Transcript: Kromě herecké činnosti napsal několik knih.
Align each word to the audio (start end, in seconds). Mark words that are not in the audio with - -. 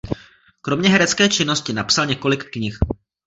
Kromě 0.61 0.89
herecké 0.89 1.29
činnosti 1.29 1.73
napsal 1.73 2.05
několik 2.05 2.49
knih. 2.49 2.77